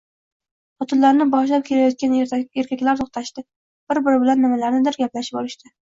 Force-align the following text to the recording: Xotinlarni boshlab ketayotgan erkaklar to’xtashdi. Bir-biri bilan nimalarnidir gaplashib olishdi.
Xotinlarni 0.83 1.27
boshlab 1.33 1.67
ketayotgan 1.67 2.15
erkaklar 2.63 2.99
to’xtashdi. 3.03 3.45
Bir-biri 3.93 4.23
bilan 4.25 4.43
nimalarnidir 4.47 4.99
gaplashib 5.05 5.39
olishdi. 5.45 5.73